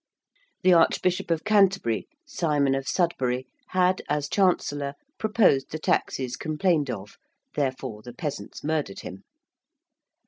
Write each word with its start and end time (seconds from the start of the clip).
~The 0.63 0.73
Archbishop 0.73 1.29
of 1.29 1.43
Canterbury~, 1.43 2.07
Simon 2.25 2.73
of 2.73 2.87
Sudbury, 2.87 3.45
had 3.67 4.01
as 4.09 4.27
chancellor 4.27 4.95
proposed 5.19 5.69
the 5.69 5.77
taxes 5.77 6.37
complained 6.37 6.89
of; 6.89 7.17
therefore 7.53 8.01
the 8.01 8.11
peasants 8.15 8.63
murdered 8.63 9.01
him. 9.01 9.23